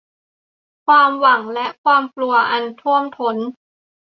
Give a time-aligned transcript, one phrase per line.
[0.85, 3.37] "ความหวังและความกลัวอันท่วมท้น"